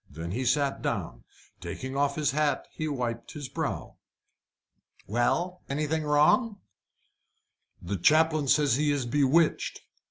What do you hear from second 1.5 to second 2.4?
Taking off his